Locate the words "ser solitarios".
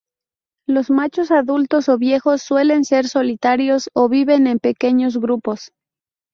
2.85-3.87